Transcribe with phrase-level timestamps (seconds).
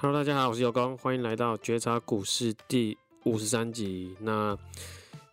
[0.00, 4.14] Hello，大家好，我是有光，欢迎来到觉察股市第五十三集。
[4.20, 4.56] 那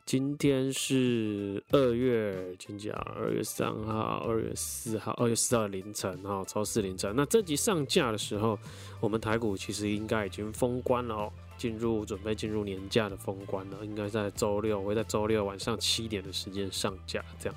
[0.08, 7.14] 今天是二月，今天讲二月三号、二月四号、二月四号凌晨，哈，周四凌晨。
[7.16, 8.58] 那这集上架的时候，
[9.00, 17.56] 我们台股其实应该已经封关了哦，进入准备进入年假的封关了，应该在周六，会在周六晚上七点的时间上架，这样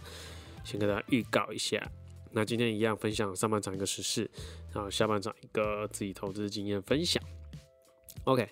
[0.62, 1.82] 先跟大家预告一下。
[2.32, 4.30] 那今天一样分享上半场一个时事，
[4.72, 7.22] 然后下半场一个自己投资经验分享。
[8.24, 8.48] OK，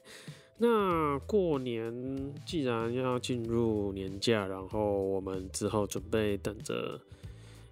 [0.58, 6.98] 那过年既然要进入年假，然后我们之后准备等着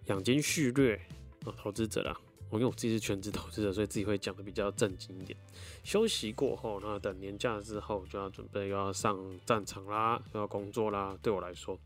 [0.07, 1.01] 养精蓄锐
[1.47, 2.15] 啊，投资者啦，
[2.51, 5.39] 我因为我自己是全职投资者，所以自己会讲的比较正经一点。
[5.83, 11.17] 休息过后，那等年假之后就要准备又要上战场啦，又要工作啦。
[11.23, 11.79] 对我来说，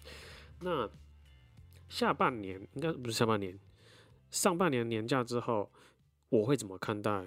[0.61, 0.91] 那
[1.89, 3.57] 下半年应该不是下半年。
[4.31, 5.71] 上半年年假之后，
[6.29, 7.27] 我会怎么看待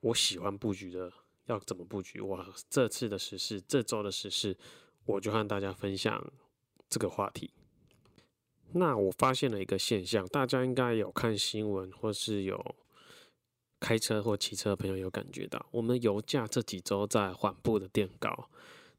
[0.00, 1.12] 我喜欢布局的？
[1.46, 2.20] 要怎么布局？
[2.20, 4.56] 我这次的时事，这周的时事，
[5.04, 6.32] 我就和大家分享
[6.88, 7.50] 这个话题。
[8.72, 12.76] 那我发现了一个现象，大家应该有看新闻，或是有
[13.80, 18.48] 开车或骑车的朋友有感觉到，我们油价这几周在缓步的垫高。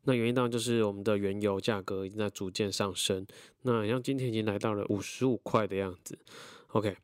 [0.03, 3.25] 那原因当然就是我们的原油价格已经在逐渐上升。
[3.61, 6.19] 那像今天已经来到了五十五块的样子。
[6.73, 6.95] OK，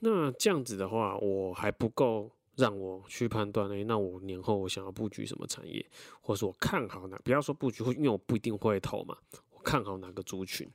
[0.00, 5.84] 那这样子的话，我还不够让我去判断诶，那我年后我想要布局什么产业，
[6.20, 7.18] 或是我看好哪？
[7.24, 9.16] 不要说布局，因为我不一定会投嘛。
[9.52, 10.70] 我看好哪个族群？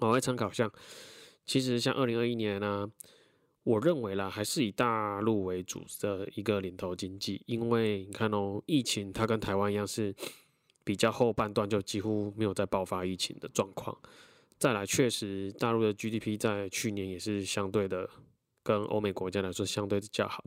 [0.00, 0.70] 我会参考像，
[1.46, 2.86] 其实像二零二一年呢、
[3.62, 10.14] 我认为啦，还是以大陆为主的一个领头经济，因为你看哦，疫情它跟台湾一样是
[10.84, 13.98] 比较后半段就几乎没有再爆发疫情的状况。
[14.58, 18.08] 再来，确实，大陆的 GDP 在去年也是相对的，
[18.62, 20.44] 跟欧美国家来说相对的较好。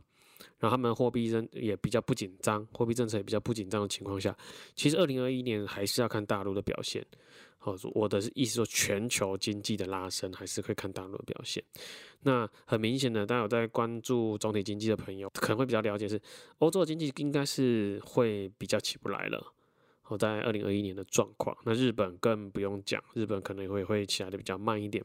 [0.58, 4.36] 然后他们货币政也比较不紧张，货币政策也比较不紧张的情况下，
[4.74, 7.04] 其实二零二一年还是要看大陆的表现。
[7.58, 11.62] 好，我的意思说，全球经济的拉升还是会看大陆的表现。
[12.22, 16.20] 那很明显的，大家有在关注总体经济的朋友，可能会比较了解是，
[16.58, 19.54] 欧洲的经济应该是会比较起不来了。
[20.10, 25.04] 我在二零二一年的状况，那日本更不用讲，日本可能会会起来的比较慢一点。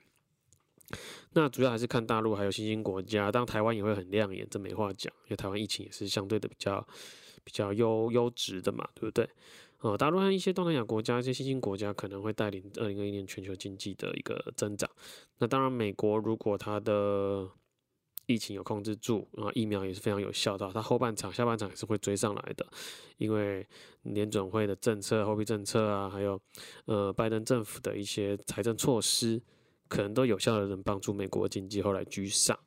[1.34, 6.86] 那主要还是看大陆还有新兴国家，当然台湾也会很亮眼，这没话讲，因为台湾疫情也是相对的比较
[7.44, 9.30] 比较优优质的嘛，对不对？
[9.82, 14.90] 哦，大陆和一些东南亚国家、一些新兴国家可能会带领二零二一年全球经济的一个增长。
[15.38, 17.48] 那当然，美国如果它的
[18.28, 20.70] 疫情有控制住啊，疫苗也是非常有效的。
[20.74, 22.66] 它后半场、下半场也是会追上来的，
[23.18, 23.66] 因为
[24.04, 26.40] 联准会的政策、货币政策啊，还有
[26.86, 29.42] 呃拜登政府的一些财政措施，
[29.88, 32.58] 可能都有效的能帮助美国经济后来居上。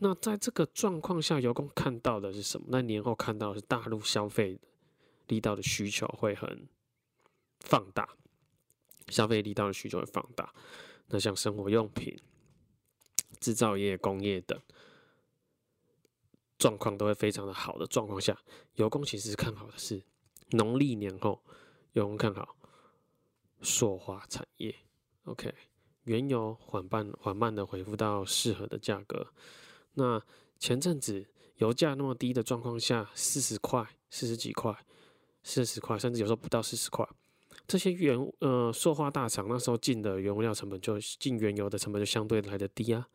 [0.00, 2.66] 那在这个状况下，有空看到的是什么？
[2.70, 4.58] 那年后看到是大陆消费
[5.28, 6.66] 力道的需求会很
[7.60, 8.08] 放大，
[9.08, 10.52] 消费力道的需求会放大。
[11.08, 12.18] 那像生活用品。
[13.38, 14.60] 制造业、工业等
[16.60, 18.38] 状况都会非常的好的状况下，
[18.74, 20.02] 有工其实看好的是
[20.50, 21.42] 农历年后，
[21.94, 22.54] 有工看好
[23.62, 24.74] 塑化产业。
[25.24, 25.54] OK，
[26.04, 29.28] 原油缓慢缓慢的恢复到适合的价格。
[29.94, 30.22] 那
[30.58, 31.26] 前阵子
[31.56, 34.76] 油价那么低的状况下，四十块、四十几块、
[35.42, 37.08] 四十块，甚至有时候不到四十块，
[37.66, 43.08] 这些原呃塑化大厂那时候进的原物料成本就进原油的成本就相对来的低啊。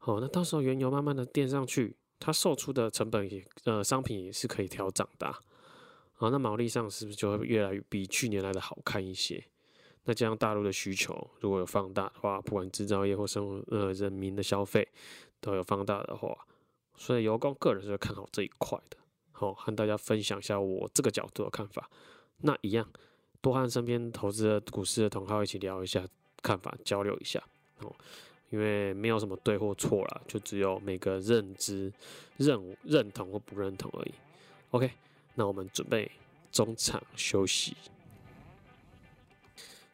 [0.00, 5.42] 哦，那到时候原油慢慢的垫上去，它售出的成本也呃商品也是可以调涨的，啊，
[6.30, 9.44] 那毛利上是不是就会越来越比去年来的好看一些？
[10.04, 14.86] 那这样大陆的需求如果有放大的话，不管制造业或生活呃人民的消费
[15.40, 16.46] 都有放大的话，
[16.96, 18.96] 所以有功个人是看好这一块的。
[19.32, 21.90] 好，哦，和大家分享一下我这个角度的看法。
[22.38, 22.88] 那一样
[23.40, 26.06] 多和身边投资的股市的同好一起聊一下
[26.40, 27.42] 看法，交流一下
[27.80, 27.94] 哦。
[28.50, 31.92] 因为没有什么对或错啦，就只有每个认知、
[32.36, 34.14] 认认同或不认同而已。
[34.70, 34.90] OK，
[35.34, 36.08] 那我们准备
[36.52, 37.76] 中场休息。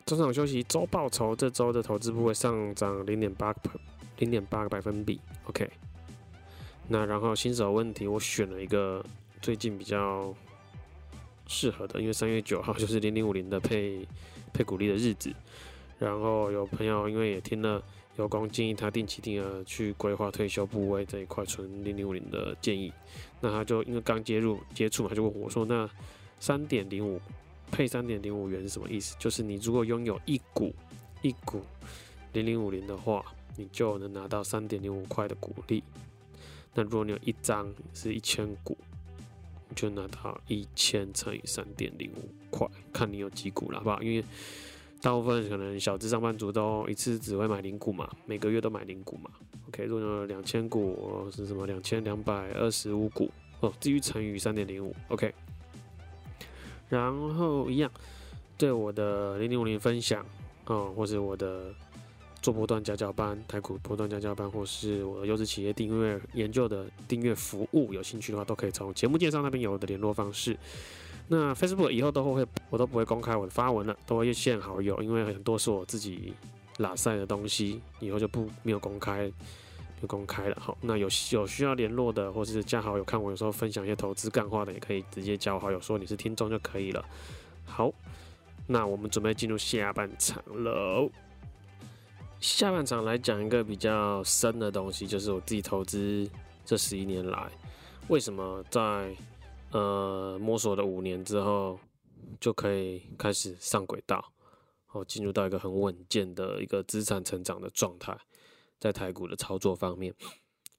[0.04, 3.54] 中场休息，周报酬这周的投资部位上涨零点八
[4.18, 5.18] 零点八个百分比。
[5.46, 5.70] OK，
[6.88, 9.02] 那然后新手问题，我选了一个
[9.40, 10.34] 最近比较
[11.46, 14.06] 适合的，因为三月九号 就是零零五零的配
[14.52, 15.32] 配股利的日子。
[15.98, 17.82] 然后有朋友因为也听了。
[18.16, 22.92] 有功建议他定期定额去规划退休部位这一块存零零五零的建议，
[23.40, 25.88] 那他就因为刚接入接触嘛，他就问我说：“那
[26.38, 27.20] 三点零五
[27.70, 29.16] 配三点零五元是什么意思？
[29.18, 30.74] 就是你如果拥有一股
[31.22, 31.62] 一股
[32.34, 33.24] 零零五零的话，
[33.56, 35.82] 你就能拿到三点零五块的股利。
[36.74, 38.76] 那如果你有一张是一千股，
[39.68, 44.02] 你就拿到一千乘以三点零五块，看你有几股了，好不好？
[44.02, 44.24] 因为
[45.02, 49.28] 大部分可能小资上班族都一次只会买零股嘛，每个月都买零股嘛。
[49.68, 51.66] OK，如果有两千股是什么？
[51.66, 55.34] 两千两百二十五股哦，至于乘以三点零五，OK。
[56.88, 57.90] 然后一样，
[58.56, 60.24] 对我的零零五零分享
[60.66, 61.74] 哦，或是我的。
[62.40, 70.56] 做波段加教班、台股波段加教班，或是我的优质企业订阅研究的订阅服务，有兴趣的话，都可以从节目介绍那边有我的联络方式。
[71.34, 76.34] 那 Facebook 以后都会，我都不会公开我的发文了，都会限好友，因为很多是我自己
[76.76, 79.32] 拉赛的东西，以后就不没有公开，
[79.98, 80.58] 就公开了。
[80.60, 87.02] 好，那有有需要联络的，或是加好友，看我有时候分享一些投资干话的，也可以直接加我好友，说你是听众就可以了。
[87.64, 87.90] 好，
[88.66, 91.10] 那我们准备进入下半场喽。
[92.40, 96.28] 下半场来讲一个比较深的东西，就是我自己投资
[96.62, 97.50] 这十一年来，
[98.08, 99.10] 为什么在
[99.72, 101.80] 呃摸索了五年之后，
[102.40, 104.32] 就可以开始上轨道，
[104.92, 108.16] 哦，进入到一个很稳健的一个资产成长的状态，
[108.78, 110.14] 在台股的操作方面，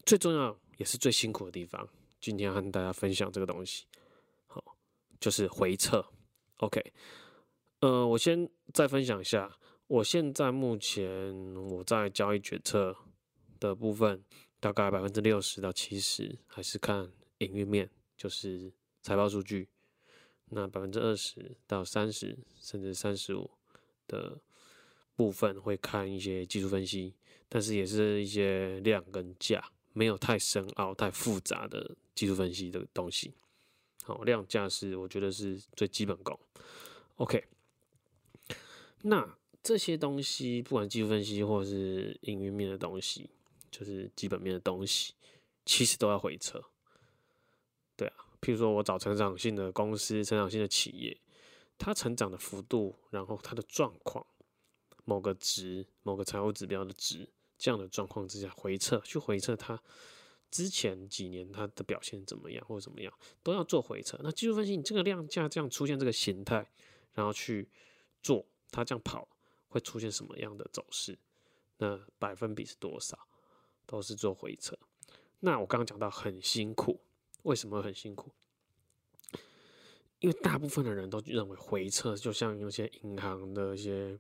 [0.06, 1.90] 最重要也是最辛苦的地方，
[2.22, 3.86] 今天要和大家分享这个东西，
[4.48, 4.64] 好，
[5.20, 6.06] 就是回撤。
[6.58, 6.94] OK，
[7.82, 9.58] 呃，我先再分享一下。
[9.88, 12.96] 我现在目前我在交易决策
[13.60, 14.24] 的部分，
[14.60, 18.72] 大概百分之六十到七十还是看营运面，就是
[19.04, 19.70] 财报数据。
[20.50, 23.52] 那百分之二十到三十甚至三十五
[24.08, 24.40] 的
[25.16, 27.14] 部分会看一些技术分析，
[27.48, 29.64] 但是也是一些量跟价，
[29.94, 33.36] 没有太深奥、太复杂的技术分析的东西。
[34.04, 36.40] 好，量价是我觉得是最基本功。
[37.18, 37.46] OK，
[39.04, 39.38] 那。
[39.66, 43.30] 这些东西，不管技术分析或者是营运面的东西，
[43.72, 45.14] 就是基本面的东西，
[45.66, 46.62] 其实都要回测。
[48.44, 51.18] 譬如说我找成长性的公司、成长性的企业，
[51.78, 54.26] 它成长的幅度，然后它的状况，
[55.06, 59.82] 某个值、某个财务指标的值，这样的状况之下回测，去回测它
[60.52, 64.20] 之前几年它的表现怎么样，或者怎么样，都要做回测。
[64.22, 66.70] 那技术分析，你这个量价这样出现这个形态，
[67.14, 67.70] 然后去
[68.22, 69.28] 做它这样跑。
[69.70, 71.18] 会出现什么样的走势？
[71.78, 73.18] 那百分比是多少？
[73.88, 74.78] 都是做回测。
[75.40, 77.02] 那我刚刚讲到很辛苦，
[77.44, 78.32] 为什么很辛苦？
[80.20, 84.18] 因为大部分的人都认为回撤就像有些银行的一些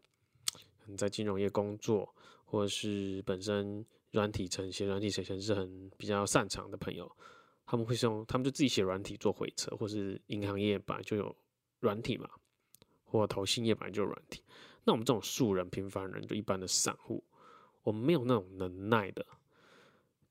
[0.97, 7.09] 在金融业工作，或者是本身软体程写软体程序是很比较擅长的朋友，
[7.65, 11.33] 他们会用他们就自己写软体做回撤，或是银行业本来就有
[11.79, 12.29] 软体嘛，
[13.05, 14.43] 或投信业本来就有软体。
[14.83, 17.23] 那我们这种素人、平凡人，就一般的散户，
[17.83, 19.25] 我们没有那种能耐的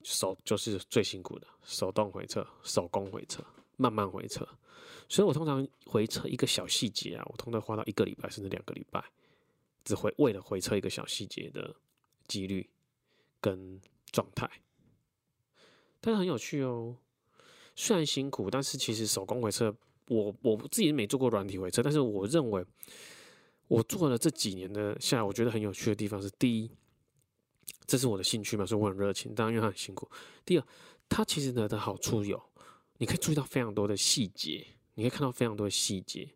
[0.03, 3.43] 手，就是最辛苦的手动回测、手工回测、
[3.77, 4.47] 慢慢回测。
[5.09, 9.03] 所以我通常回测一个小细节啊，我通常花到一个礼拜甚至两个礼拜，
[9.83, 11.75] 只会为了回测一个小细节的
[12.27, 12.69] 几率
[13.39, 14.49] 跟状态。
[15.99, 16.95] 但是很有趣哦，
[17.75, 19.75] 虽然辛苦，但是其实手工回测，
[20.09, 22.65] 我我自己没做过软体回测，但是我认为。
[23.69, 26.69] 我做了这几年的下来，我觉得很有趣的地方是：第一，
[27.85, 29.33] 这是我的兴趣嘛，所以我很热情。
[29.35, 30.09] 当然，因为它很辛苦。
[30.45, 30.65] 第二，
[31.09, 32.41] 它其实呢的好处有，
[32.97, 36.33] 你可以注意到非常多的细节，你可以看到非常多的细节。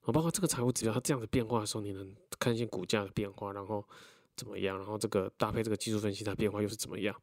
[0.00, 3.86] 啊，包括这个财务指标它这样子变化的时候，你能看见股价的变化，然后
[4.36, 4.76] 怎么样？
[4.76, 7.14] 然后这个搭配这个技术分析，它变化又是怎么样？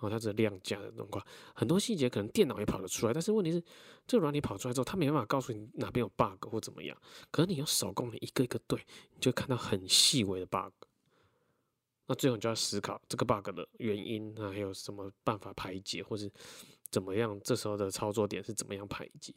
[0.00, 1.24] 哦，它这量价的状况，
[1.54, 3.62] 很多细节可能电脑也跑得出来，但是问题是，
[4.08, 7.00] 这个软体跑出来之后，它没办法告诉你哪边有 bug 或怎么样。
[7.30, 8.84] 可是你用手工，你一个一个对，
[9.14, 10.72] 你就看到很细微的 bug。
[12.06, 16.30] 那最后你就要思考这个 bug 的原因，那还有什么办法排解，或是
[16.90, 17.40] 怎么样？
[17.42, 19.34] 这时候的操作点是怎么样排解？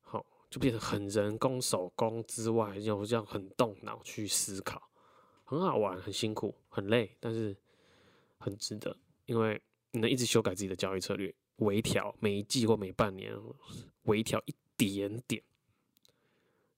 [0.00, 4.90] 好，就变成很人工手工之外，又要很动脑去思考，
[5.42, 7.56] 很好玩，很辛苦，很累，但是
[8.38, 8.96] 很值得。
[9.26, 13.34] 因为你能一直修改自己的交易策略，微调每一季或每半年，
[14.02, 15.42] 微调一点点，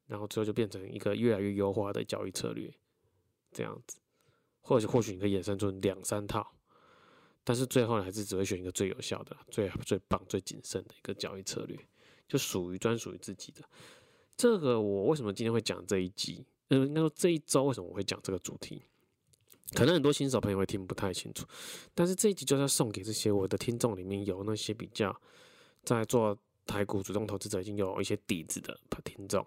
[0.07, 2.73] 然后最后就变成一个越来越优化的交易策略，
[3.53, 3.99] 这样子，
[4.67, 6.45] 或者或许你可以衍生出两三套，
[7.45, 11.79] 但是最后呢还是只会选一个最有效的、最最棒、最谨慎的一个交易策略，
[12.27, 13.63] 就属于专属于自己的。
[14.37, 16.45] 这个我为什么今天会讲这一集？
[16.71, 18.83] 嗯，应该说这一周为什么我会讲这个主题？
[19.73, 21.47] 可能很多新手朋友会听不太清楚，
[21.95, 25.17] 但是这一集就是要送给这些我的听众里面有那些比较
[25.85, 29.47] 在做台股主动投资者已经有一些底子的听众。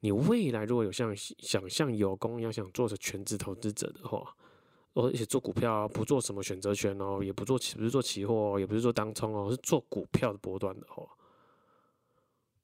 [0.00, 4.36] 你未来如果有像想像有功一样想做成全职投资者的话，
[4.94, 11.04] 而且做股票啊不做什么选择权哦，也不做不是做期货哦，也不是做当冲哦，是做股票的波段的话，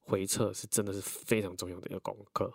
[0.01, 2.53] 回撤是真的是非常重要的一个功课，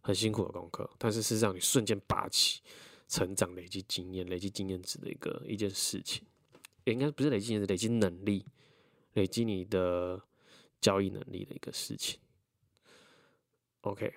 [0.00, 2.62] 很辛苦的功课，但是是让你瞬间拔起、
[3.08, 6.26] 成长、累积经验、累积经验值的一个一件事情。
[6.84, 8.44] 也应该不是累积经验，累积能力、
[9.14, 10.20] 累积你的
[10.80, 12.20] 交易能力的一个事情。
[13.84, 14.14] OK，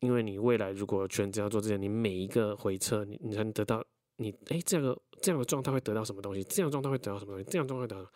[0.00, 3.84] 因为你未来如果全职要做这些，你每一个回测，你你才能得到
[4.16, 6.42] 你哎、这样的这样的状态会得到什么东西？
[6.44, 7.48] 这样状态会得到什么东西？
[7.48, 8.10] 这样状态得到，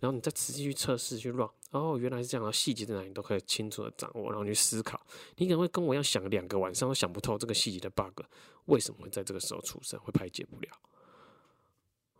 [0.00, 5.00] 然后你再持续去测试去 run，哦，原来是这样的，细节在哪里你都可以清楚的掌握，然后去思考。
[5.36, 8.20] 你可能会跟我一样想两个晚上都想不透这个细节的 bug
[8.64, 10.68] 为什么会在这个时候出生，会排解不了。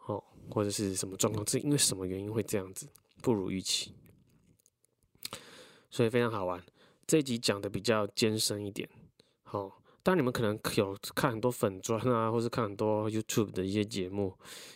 [0.07, 1.45] 哦，或者是什么状况？
[1.49, 2.89] 是因为什么原因会这样子
[3.21, 3.93] 不如预期？
[5.91, 6.65] 所以非常好玩。
[7.13, 8.89] 这集讲的比较艰深一点。
[9.43, 14.35] 好，当然你们可能有看很多粉砖啊，或是看很多 YouTube 的一些节目，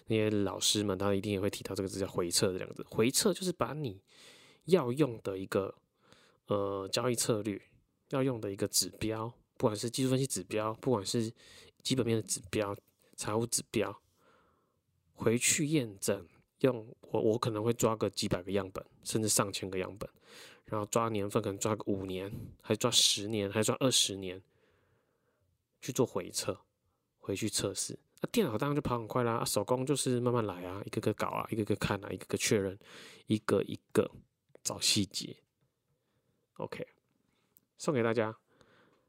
[0.08, 2.84] 那些老师们他一定也会提到这个字叫回撤这两个字。
[2.90, 4.02] 回撤就是把你
[4.66, 5.74] 要用的一个
[6.48, 7.58] 呃交易策略，
[8.10, 11.32] 要用的一个指标，不管是技术分析指标，不管是
[11.82, 12.76] 基本面的指标、
[13.16, 13.98] 财务指标。
[15.14, 16.28] 回去验证，
[16.60, 20.06] 用我我可能会抓个几百个样本，甚至上千个样本，
[20.66, 22.30] 然后抓年份，可能抓个五年，
[22.62, 24.42] 还抓十年，还抓二十年，
[25.80, 26.58] 去做回测，
[27.18, 27.98] 回去测试。
[28.20, 32.78] 那电脑当然就跑很快啦，手工就是慢慢来啊，一个个搞啊，一个个看啊，一个个确认，
[33.26, 34.10] 一个一个
[34.62, 35.36] 找细节。
[36.58, 36.86] OK，
[37.78, 38.36] 送给大家。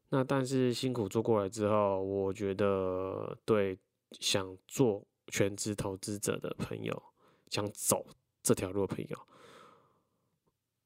[0.10, 3.78] 那但是辛苦做过来之后，我觉得对
[4.20, 5.06] 想做。
[5.30, 7.04] 全职投资者的朋友，
[7.50, 8.08] 想走
[8.42, 9.28] 这条路的朋友，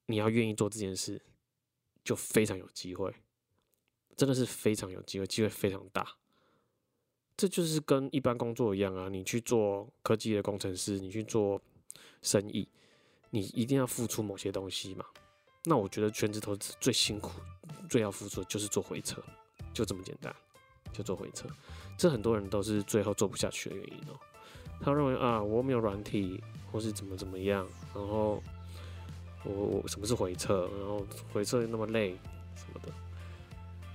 [0.05, 1.21] 你要愿意做这件事，
[2.03, 3.13] 就非常有机会，
[4.15, 6.07] 真的是非常有机会，机会非常大。
[7.37, 11.59] 这就是跟一般工作一样啊，你去做科技的工程师，你去做
[12.21, 12.67] 生意，
[13.31, 15.05] 你一定要付出某些东西嘛。
[15.63, 17.31] 那我觉得全职投资最辛苦、
[17.89, 19.23] 最要付出的就是做回撤，
[19.73, 20.35] 就这么简单，
[20.91, 21.47] 就做回撤。
[21.97, 24.19] 这很多人都是最后做不下去的原因哦。
[24.79, 28.41] 他认为啊，我没有软体，或是怎么怎么样，然后
[29.43, 32.17] 我我什么是回撤，然后回撤又那么累
[32.55, 32.91] 什么的，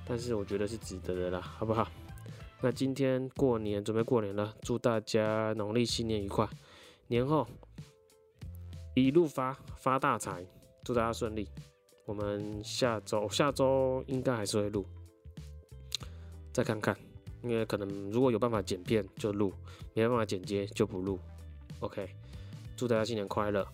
[0.07, 1.89] 但是我觉得是值得的啦，好不好？
[2.61, 6.49] 那今天过年，准备过年了，祝大家农历新年愉快，
[7.07, 7.47] 年后
[8.95, 10.45] 一路发发大财，
[10.83, 11.49] 祝大家顺利。
[12.07, 14.87] 我们下周下周应该还是会录，
[16.53, 16.97] 再看看。
[17.43, 19.53] 因为可能如果有办法剪片就录，
[19.93, 21.19] 没办法剪接就不录。
[21.81, 22.09] OK，
[22.77, 23.65] 祝大家新年快乐！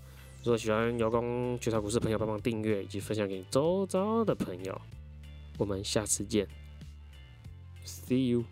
[0.43, 4.81] 如果喜欢姚工觉察股市朋友，帮忙订阅以及分享给你周遭的朋友。
[5.57, 6.49] 我们下次见
[7.85, 8.45] ，See you。